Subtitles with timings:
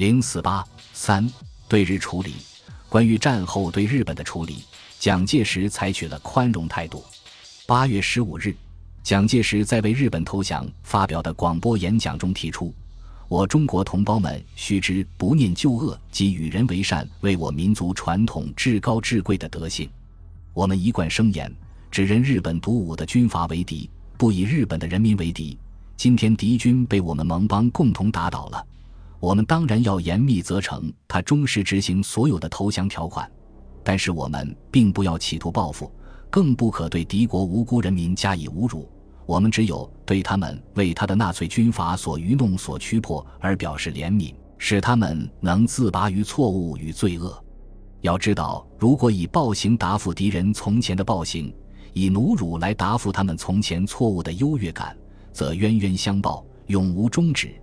[0.00, 1.30] 零四八三
[1.68, 2.32] 对日处理，
[2.88, 4.64] 关于战后对日本的处理，
[4.98, 7.04] 蒋介石采取了宽容态度。
[7.66, 8.56] 八月十五日，
[9.02, 12.74] 蒋介石在为日本投降发表的广播演讲中提出
[13.28, 19.86] ：“我中国同胞们须知不念旧恶及与人为善，为我民族传统至高至贵的德性。
[20.54, 21.54] 我们一贯声言，
[21.90, 25.58] 只认日本独武的军阀为敌，不以日本的人民为敌。
[25.94, 28.66] 今天敌军被我们盟邦共同打倒了。”
[29.20, 33.30] 我们当然要严密责成他忠实执行所有的投降条款，
[33.84, 35.92] 但是我们并不要企图报复，
[36.30, 38.88] 更不可对敌国无辜人民加以侮辱。
[39.26, 47.38] 我们只有对他们为他的纳粹军阀所愚弄、所屈迫而表示怜悯，使他们能自拔于错误与罪恶。
[48.00, 51.54] 要知道，如果以暴行答复敌人从前的暴行，
[51.92, 54.96] 以奴辱来答复他们从前错误的优越感，
[55.30, 57.54] 则冤冤相报，永无终止。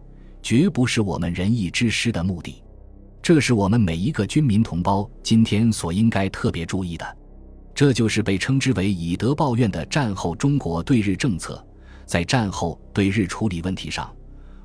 [0.41, 2.63] 绝不是我们仁义之师的目的，
[3.21, 7.17] 这是我们每一个军民同胞今天所应该特别注意的。
[7.75, 11.63] 这就是被称之为以德报怨的战后中国对日政策。
[12.05, 14.09] 在战后对日处理问题上，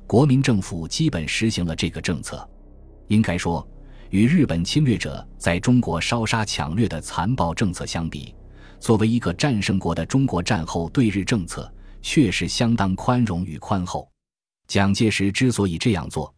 [0.07, 2.49] 国民政府基本实行了这个政策。
[3.07, 3.67] 应该说，
[4.11, 8.33] 与日本侵略者在中国烧杀抢掠的残暴政策相比，
[8.79, 11.69] 作为一个战胜国的中国战后对日政策
[12.01, 14.09] 确实相当宽容与宽厚。
[14.67, 16.33] 蒋介石之所以这样做，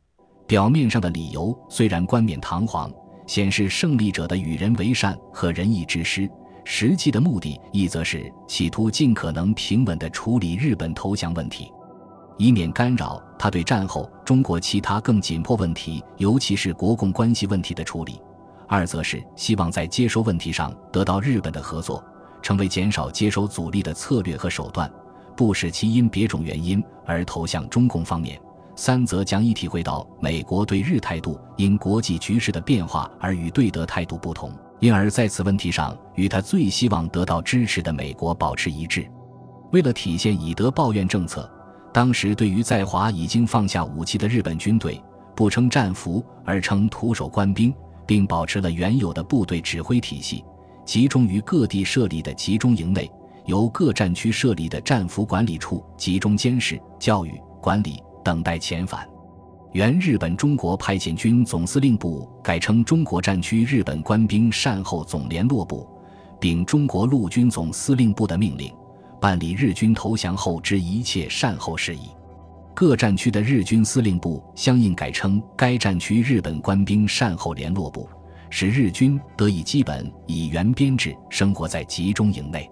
[0.48, 2.92] 表面上的理由虽然冠冕堂皇，
[3.28, 6.30] 显示胜利者的与人为善和仁义之师，
[6.66, 11.72] 实际的目的亦则是企图尽可能平稳地处理日本投降问题，
[12.38, 18.16] 以免干扰他对战后中国其他更紧迫问题，尤其是国共关系问题的处理；
[18.68, 22.03] 二则是希望在接收问题上得到日本的合作，
[22.42, 24.92] 成为减少接收阻力的策略和手段。
[25.36, 28.38] 不使其因别种原因而投向中共方面；
[28.75, 39.06] 三则将以体会到美国对日态度因国际局势的变化而与对德态度不同，因而在此问题上与他最希望得到支持的美国保持一致。
[39.72, 41.50] 为了体现以德报怨政策，
[41.94, 45.02] 当时对于在华已经放下武器的日本军队，
[45.35, 47.73] 不称战俘而称徒手官兵，
[48.06, 50.44] 并保持了原有的部队指挥体系，
[50.85, 53.09] 集中于各地设立的集中营内。
[53.45, 59.07] 由各战区设立的战俘管理处集中监视、教育、管理，等待遣返。
[59.72, 65.88] 原日本中国派遣军总司令部改称中国战区日本官兵善后总联络部，
[66.39, 68.73] 并中国陆军总司令部的命令，
[69.19, 72.09] 办理日军投降后之一切善后事宜。
[72.73, 78.07] 各战区的日军司令部相应改称该战区日本官兵善后联络部，
[78.50, 82.69] 使日军得以基本以原编制生活在集中营内。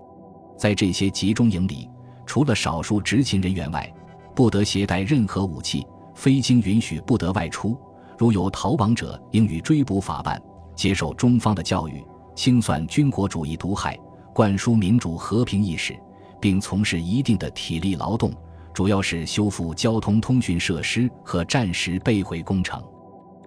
[0.58, 1.90] 在这些集中营里，
[2.25, 3.91] 除了少数执勤人员外，
[4.36, 7.78] 不得携带任何武器，非经允许不得外出。
[8.18, 10.42] 如有逃亡者，应予追捕法办，
[10.75, 12.03] 接受中方的教育，
[12.36, 13.97] 清算军国主义毒害，
[14.34, 15.96] 灌输民主和平意识，
[16.40, 18.31] 并从事一定的体力劳动，
[18.74, 22.81] 主要是修复交通通讯设施和战时被毁工程。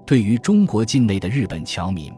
[0.05, 2.13] 对于中国境内的日本侨民，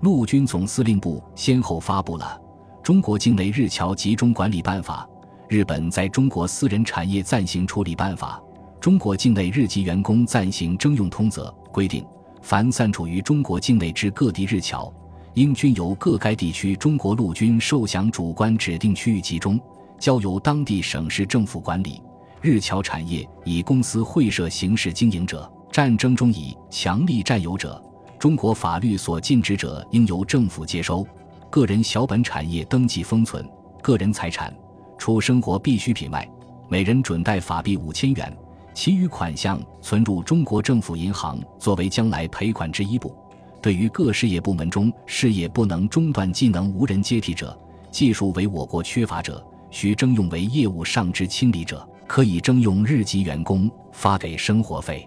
[0.00, 2.41] 陆军总司令部先后发布了。
[2.82, 5.08] 中国境内日侨集中管理办法、
[5.48, 8.42] 日本在中国私人产业暂行处理办法、
[8.80, 12.04] 中国境内日籍员工暂行征用通则规定，
[12.42, 14.92] 凡散处于中国境内之各地日侨，
[15.34, 19.60] 应均由各该地区中国陆军受降主官指定区域集中，
[20.00, 22.02] 交由当地省市政府管理。
[22.40, 27.80] 日侨产业以公司会社形式经营者，战争中以强力占有者，
[28.18, 31.06] 中国法律所禁止者，应由政府接收。
[31.52, 33.46] 个人小本产业登记封存，
[33.82, 34.50] 个人财产
[34.96, 36.26] 除生活必需品外，
[36.66, 38.34] 每人准贷法币五千元，
[38.72, 43.14] 其余款项存入中国政府银行，作为将来赔款之一部。
[43.60, 47.54] 对于各事业部门中事业不能中断、技能无人接替者，
[47.90, 55.06] 技术为我国缺乏者，需征用为业务上之清理者，可以征用日籍员工发给生活费。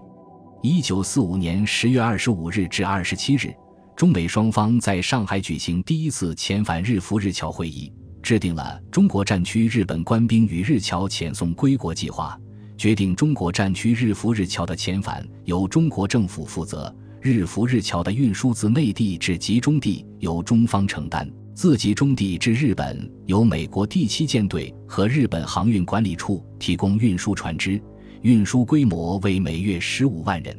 [0.62, 3.52] 一九四五年十月二十五日至二十七日。
[3.96, 7.90] 中美双方在上海举行第一次遣返日俘日侨会议，
[8.22, 12.38] 制定了中国战区日本官兵与日侨遣送归国计划，
[12.78, 27.82] 决定中国战区日俘日侨的遣返由中国政府负责，日俘日侨的运输自内地至集中地由中方承担，自集中地至日本由美国第七舰队和日本航运管理处提供运输船只，
[28.24, 30.54] 运输规模为每月十五万人。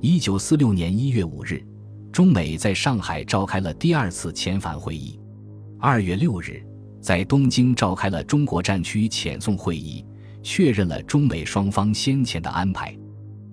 [0.00, 1.60] 一九四六年一月五日。
[2.12, 5.18] 中美在上海召开了第二次遣返会议，
[5.78, 6.60] 二月六日，
[7.00, 10.04] 在东京召开了中国战区遣送会议，
[10.42, 12.96] 确认了中美双方先前的安排。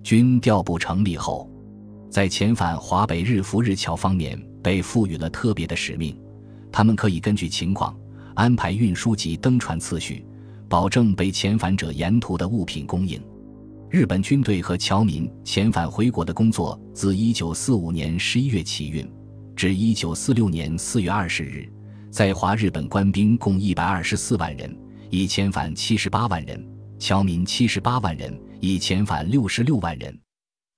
[0.02, 1.48] 军调部成立后，
[2.10, 6.18] 在遣返华北日浮日侨方面被赋予了特别的使命，
[6.72, 7.96] 他们可以根据情况
[8.34, 10.26] 安排运输及登船次序，
[10.68, 13.22] 保证被遣返者沿途的物品供应。
[13.90, 19.10] 日本军队和侨民遣返回国的工作自1945年11月起运，
[19.56, 21.72] 至1946年4月20日，
[22.10, 24.76] 在华日本官兵共124万人，
[25.08, 26.60] 已遣返78万人；
[26.98, 30.14] 侨民78万人，已遣返66万人。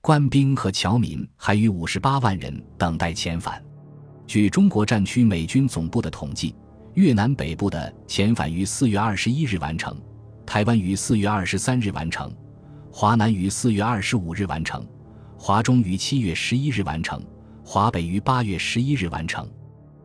[0.01, 3.61] 官兵和侨民还余58万人等待遣返。
[4.25, 6.55] 据中国战区美军总部的统计，
[6.95, 10.01] 越南北部的遣返于4月21日完成，
[10.47, 12.33] 台湾于4月23日完成。
[12.93, 14.85] 华南于四月二十五日完成，
[15.39, 17.25] 华中于七月十一日完成，
[17.65, 19.49] 华北于八月十一日完成。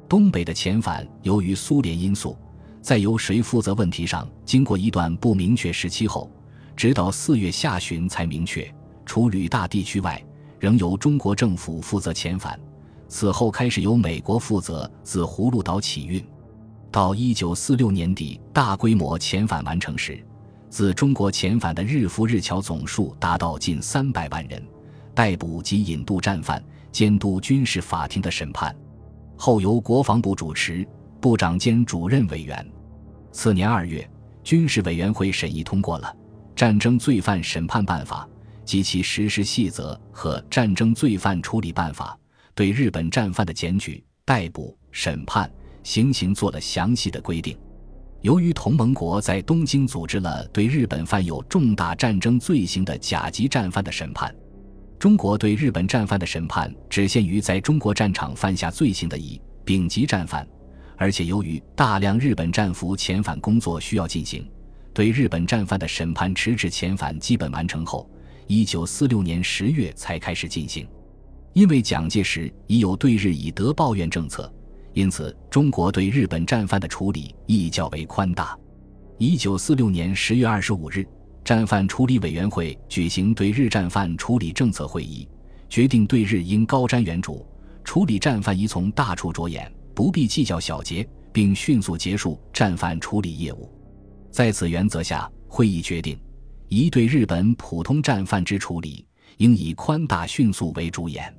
[0.08, 2.38] 东北的遣返由于苏联因素，
[2.82, 6.30] 在由谁负责问题上经过一段不明确时期后，
[6.76, 8.72] 直到四月下旬才明确。
[9.04, 10.24] 除旅大地区外，
[10.60, 12.58] 仍由中国政府负责遣返。
[13.08, 16.24] 此后开始由美国负责自葫芦岛起运。
[16.92, 20.24] 到一九四六年底，大规模遣返完成时。
[20.76, 24.62] 自中国遣返的日俘日侨总数达到近三百万人，
[25.14, 26.62] 逮捕及引渡战犯，
[26.92, 28.76] 监督军事法庭的审判，
[29.38, 30.86] 后由国防部主持，
[31.22, 32.70] 部长兼主任委员。
[33.32, 34.06] 次年二月，
[34.44, 36.14] 军事委员会审议通过了
[36.58, 38.28] 《战争罪犯审判办法》
[38.66, 42.20] 及其实施细则和《战争罪犯处理办法》，
[42.54, 45.50] 对日本战犯的检举、逮捕、审判、
[45.84, 47.58] 行刑做了详细的规定。
[48.26, 54.36] 由于同盟国在东京组织了对日本犯有重大战争罪行的甲级战犯的审判，
[54.98, 60.44] 中国对日本战犯的审判只限于在中国战场犯下罪行的乙、丙级战犯，
[60.98, 64.44] 而且由于大量日本战俘遣返工作需要进行，
[64.92, 68.10] 对日本战犯的审判迟至遣返基本完成后，
[68.48, 70.88] 一九四六年十月才开始进行。
[71.54, 74.52] 因为蒋介石已有对日以德报怨政策。
[74.96, 78.58] 因此，中国对日本战犯的处理亦较为宽大。
[79.18, 81.06] 一九四六年十月二十五日，
[81.44, 85.28] 战犯处理委员会举行对日战犯处理政策会议，
[85.68, 87.46] 决定对日应高瞻远瞩，
[87.84, 93.70] 处理战犯宜从大处着眼，不必计较小节，并迅速结束战犯处理业务。
[94.32, 96.18] 在此原则下，会议决定，
[96.70, 99.06] 宜对日本普通战犯之处理，
[99.40, 101.36] 应以宽大迅速为主眼。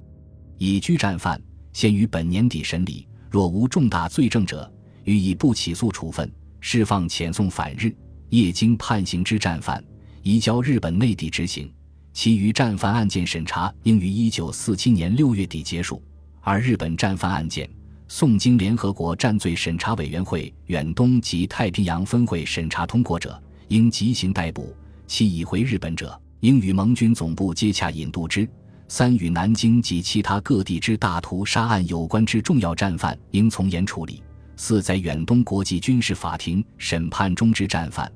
[0.59, 1.41] 已居战犯，
[1.73, 3.09] 先于本年底审理。
[3.37, 4.73] 若无重大罪证者，
[5.05, 7.95] 予以不起诉处分，释放遣送返日。
[8.31, 9.85] 业经判刑之战犯，
[10.23, 11.71] 移交日本内地执行。
[12.15, 16.03] 其余战犯案件审查，应于一九四七年六月底结束。
[16.41, 17.69] 而日本战犯案件，
[18.09, 23.39] 送经联合国战罪审查委员会远东及太平洋分会审查通过者，
[23.69, 24.75] 应即行逮捕；
[25.07, 28.49] 其已回日本者，应与盟军总部接洽引渡之。
[28.89, 34.23] 三与南京及其他各地之大屠杀案有关之重要战犯，应从严处理。
[34.57, 38.11] 四在远东国际军事法庭审判中之战犯，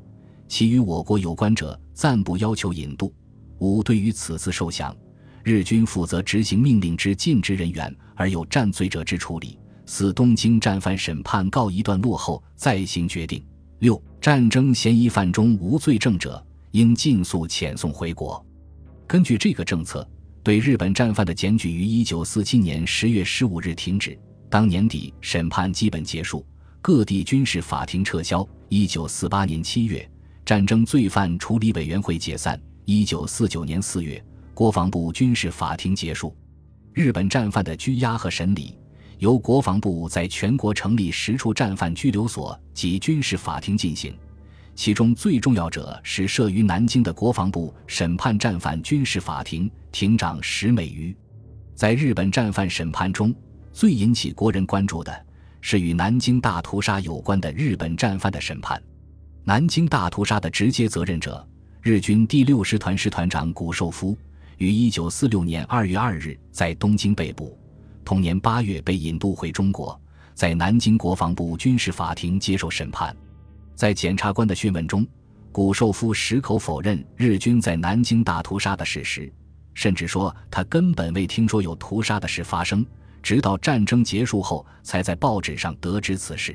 [0.48, 3.12] 其余我国有关者暂不要求引渡。
[3.58, 4.96] 五对于此次受降，
[5.42, 9.58] 日军负责执行命令之尽职人员而有战罪者之处理。
[9.86, 13.44] 四东京战犯审判告一段落后再行决定。
[13.80, 18.42] 六战争嫌疑犯中无罪证者，应尽速遣送回国。
[19.06, 20.08] 根据这个政策。
[20.42, 26.46] 对日本战犯的检举于一九四七年十月十五日停止，当年底审判基本结束，
[26.80, 28.46] 各地军事法庭撤销。
[28.70, 30.08] 一九四八年七月，
[30.46, 32.58] 战争罪犯处理委员会解散。
[32.86, 34.22] 一九四九年四月，
[34.54, 36.34] 国防部军事法庭结束。
[36.94, 38.78] 日本战犯的拘押和审理，
[39.18, 44.14] 由国防部在全国成立十处战犯拘留所及军事法庭进行。
[44.74, 51.14] 其中最重要者是设于南京的国防部审判战犯军事法庭，庭长石美瑜。
[51.74, 53.34] 在日本战犯审判中，
[53.72, 55.26] 最引起国人关注的
[55.60, 58.82] 是与南京大屠杀有关的日本战犯的审判。
[59.44, 61.46] 南京大屠杀的直接责任者，
[61.82, 64.16] 日军第六师团师团长谷寿夫，
[64.58, 67.58] 于一九四六年二月二日在东京被捕，
[68.04, 69.98] 同年八月被引渡回中国，
[70.34, 73.14] 在南京国防部军事法庭接受审判。
[73.80, 75.06] 在检察官的讯问中，
[75.50, 79.32] 谷寿夫矢口否认日军在南京大屠杀的事实，
[79.72, 82.84] 甚至说他根本未听说有屠杀的事发生，
[83.22, 86.54] 直到战争结束后才在报纸上得知此事。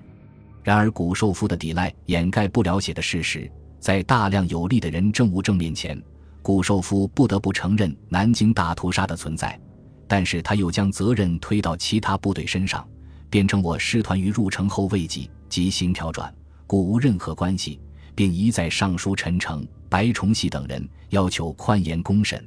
[0.62, 6.00] 然而，谷寿夫的抵赖掩盖不了写的事实，在大量有力的人证物证面前，
[6.44, 9.60] 谷寿夫不得不承认南京大屠杀的存在，
[10.08, 12.88] 但是他又将责任推到其他部队身上，
[13.32, 16.32] 辩称我师团于入城后未及即行调转。
[16.68, 17.80] 故无任何关系，
[18.14, 22.44] 并一再上书陈诚、白崇禧等人，要求宽严公审。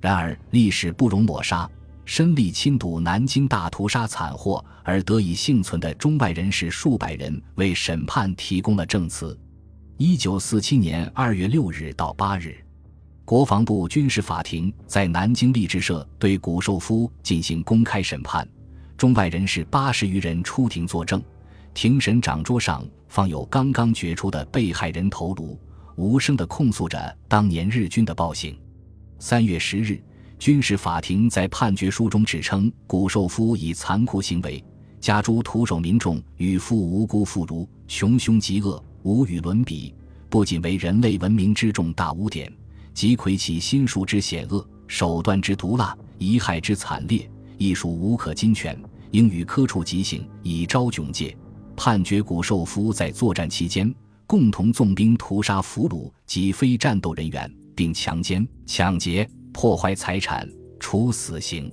[0.00, 1.68] 然而历史不容抹杀，
[2.04, 9.36] 身历亲睹南京大屠杀惨祸而得以幸存的中外人士数百人为审判提供了证词。
[9.96, 12.54] 一九四七年二月六日到八日，
[13.24, 18.46] 国防部军事法庭在南京励志社对谷寿夫进行公开审判，
[18.96, 21.20] 中外人士八十余人出庭作证。
[21.76, 25.60] 庭审长桌上放有刚刚决出的被害人头颅，
[25.96, 28.58] 无声地控诉着当年日军的暴行。
[29.18, 30.02] 三月十日，
[30.38, 34.64] 军事法庭在判决书中指称，谷寿夫以残酷行为
[35.02, 39.94] 加诸徒手民众与父无辜妇孺，穷凶极恶，无与伦比，
[40.30, 42.50] 不仅为人类文明之重大污点，
[42.94, 51.36] 即窥其心术之险恶，手段之毒辣，遗害之惨烈，亦属无可金权，应予科处极刑，以昭炯戒。
[51.76, 53.94] 判决谷寿夫在作战期间
[54.26, 60.48] 共同纵兵屠杀俘虏及非战斗人员，并强奸、抢劫、破坏财产，
[60.80, 61.70] 处死刑。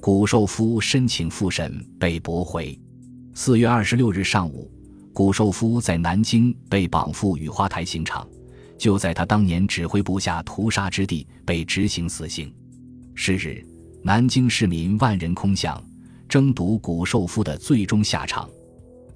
[0.00, 2.78] 谷寿夫申请复审被驳回。
[3.34, 4.70] 四月二十六日上午，
[5.12, 8.26] 谷寿夫在南京被绑赴雨花台刑场，
[8.76, 12.52] 就在他当年指挥部下屠杀之地被执行死刑。
[13.14, 13.64] 是日，
[14.02, 15.82] 南京市民万人空巷，
[16.28, 18.48] 争夺谷寿夫的最终下场。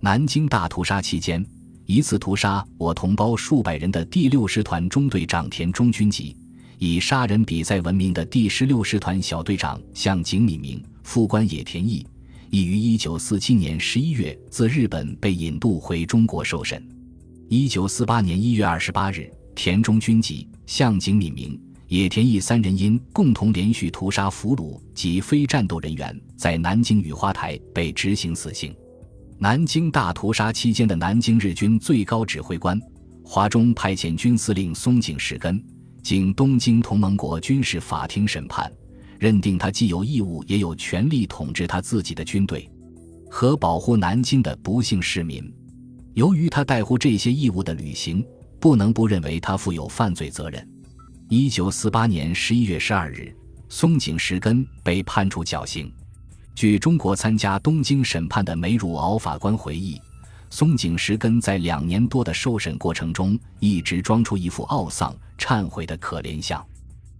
[0.00, 1.44] 南京大屠杀期间，
[1.84, 6.36] 一次屠杀我同胞数百人的第六师团中队长田中军吉，
[6.78, 12.06] 以杀人比赛闻名的第十六师团小队长向井敏明、副官野田义，
[12.48, 16.80] 已于一九四七年十一月自日本被引渡回中国受审。
[17.48, 28.72] 一九四八年一月二十八日，田中军吉、向井敏明、野田义三人因共同连续屠杀俘虏及非战斗人员，在南京雨花台被执行死刑。
[29.40, 32.76] 南京大屠杀期间的南京日军最高指挥官、
[33.22, 35.64] 华中派遣军司令松井石根，
[36.02, 38.68] 经东京同盟国军事法庭审判，
[39.16, 42.68] 认定他既有义务也有权利统治他自己的军队
[43.30, 45.54] 和保护南京的不幸市民。
[46.14, 48.26] 由于他代乎这些义务的履行，
[48.58, 50.68] 不能不认为他负有犯罪责任。
[51.28, 53.32] 一九四八年十一月十二日，
[53.68, 55.92] 松井石根被判处绞刑。
[56.58, 59.96] 据中国参加东京审判的梅汝敖法官回忆，
[60.50, 66.60] 松井石根在两年多的受审过程中，一直装出一副懊丧、忏悔的可怜相。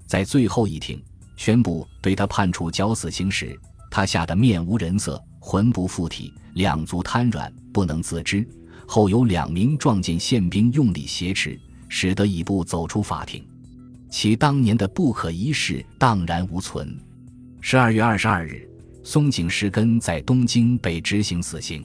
[0.08, 1.00] 在最后一庭
[1.36, 3.56] 宣布对他判处绞死刑时，
[3.92, 8.44] 他吓得面无人色，魂不附体，两足瘫软，不能自知。
[8.88, 11.56] 后有两名撞见宪兵用力挟持，
[11.88, 13.46] 使得一步走出法庭，
[14.10, 16.92] 其当年的不可一世荡然无存。
[17.60, 18.68] 十二月二十二日。
[19.02, 21.84] 松井石根在东京被执行死刑，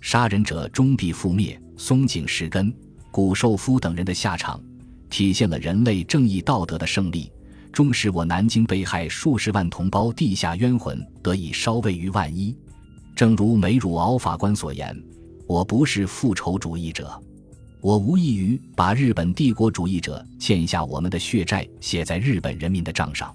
[0.00, 1.60] 杀人者终必覆灭。
[1.76, 2.70] 松井石根、
[3.10, 4.62] 谷寿夫等人的下场，
[5.08, 7.32] 体现了人类正义道德的胜利，
[7.72, 12.54] 终使我南京被害数十万同胞地下冤魂得以稍位于万一。
[13.16, 14.94] 正如梅汝敖法官所言
[15.48, 17.18] ：“我不是复仇主义者，
[17.80, 23.34] 我无异于把日本帝国主义者欠下我们的血债写在日本人民的账上。”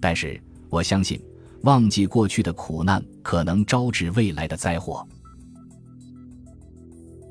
[0.00, 1.20] 但是我相信。
[1.62, 5.06] 忘记过去的苦难，可能招致未来的灾祸。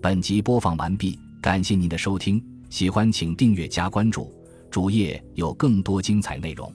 [0.02, 4.32] 本集播放完毕，感谢您的收听，喜欢请订阅加关注，
[4.70, 6.72] 主页有更多精彩内容。